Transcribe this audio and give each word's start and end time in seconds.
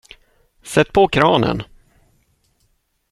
Sätt 0.63 0.93
på 0.93 1.07
kranen. 1.07 1.63